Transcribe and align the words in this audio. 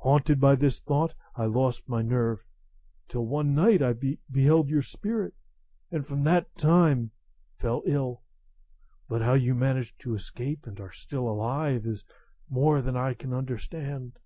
Haunted 0.00 0.38
by 0.38 0.54
this 0.54 0.80
thought, 0.80 1.14
I 1.34 1.46
lost 1.46 1.88
my 1.88 2.02
nerve, 2.02 2.44
till 3.08 3.24
one 3.24 3.54
night 3.54 3.80
I 3.80 3.94
beheld 4.30 4.68
your 4.68 4.82
spirit, 4.82 5.32
and 5.90 6.06
from 6.06 6.24
that 6.24 6.54
time 6.56 7.12
fell 7.56 7.82
ill. 7.86 8.22
But 9.08 9.22
how 9.22 9.32
you 9.32 9.54
managed 9.54 9.98
to 10.00 10.14
escape, 10.14 10.66
and 10.66 10.78
are 10.78 10.92
still 10.92 11.26
alive, 11.26 11.86
is 11.86 12.04
more 12.50 12.82
than 12.82 12.98
I 12.98 13.14
can 13.14 13.32
understand." 13.32 14.18